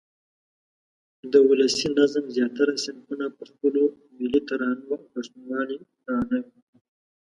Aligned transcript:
ده 1.31 1.39
د 1.41 1.45
ولسي 1.49 1.87
نظم 1.97 2.23
زیاتره 2.35 2.73
صنفونه 2.85 3.25
په 3.37 3.43
خپلو 3.51 3.83
ملي 4.19 4.41
ترانو 4.49 4.83
او 4.97 5.01
پښتونوالې 5.13 5.77
راڼه 6.09 6.39
کړه. 6.55 6.61